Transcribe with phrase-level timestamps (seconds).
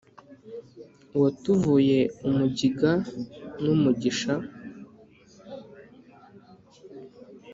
[1.15, 2.91] uwatuvuye umugiga
[3.63, 4.33] n'umugisha